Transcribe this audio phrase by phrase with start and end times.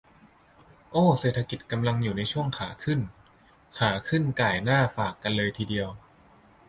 [0.91, 2.99] "โอ้เศรษฐกิจกำลังอยู่ในช่วงขาขึ้น"
[3.77, 5.89] "ขาขึ้นก่ายหน้าฝากเลยทีเดียว"